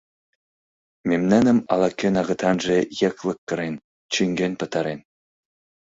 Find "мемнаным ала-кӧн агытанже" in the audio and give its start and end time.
1.07-2.77